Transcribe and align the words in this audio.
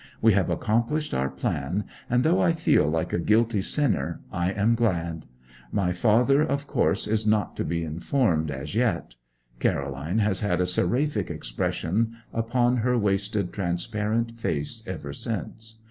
We 0.19 0.33
have 0.33 0.49
accomplished 0.49 1.13
our 1.13 1.29
plan; 1.29 1.83
and 2.09 2.23
though 2.23 2.41
I 2.41 2.53
feel 2.53 2.87
like 2.89 3.13
a 3.13 3.19
guilty 3.19 3.61
sinner, 3.61 4.21
I 4.31 4.51
am 4.51 4.73
glad. 4.73 5.27
My 5.71 5.93
father, 5.93 6.41
of 6.41 6.65
course, 6.65 7.05
is 7.05 7.27
not 7.27 7.55
to 7.57 7.63
be 7.63 7.83
informed 7.83 8.49
as 8.49 8.73
yet. 8.73 9.13
Caroline 9.59 10.17
has 10.17 10.39
had 10.39 10.59
a 10.59 10.65
seraphic 10.65 11.29
expression 11.29 12.13
upon 12.33 12.77
her 12.77 12.97
wasted, 12.97 13.53
transparent 13.53 14.39
face 14.39 14.81
ever 14.87 15.13
since. 15.13 15.75